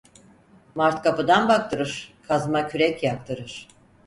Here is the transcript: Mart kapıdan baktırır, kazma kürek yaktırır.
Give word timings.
Mart 0.75 1.03
kapıdan 1.03 1.47
baktırır, 1.49 2.13
kazma 2.27 2.67
kürek 2.67 3.03
yaktırır. 3.03 3.67